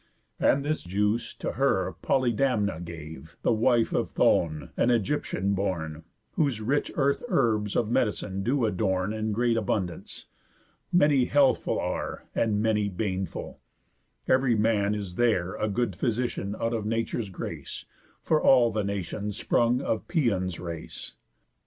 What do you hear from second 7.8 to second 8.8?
medicine do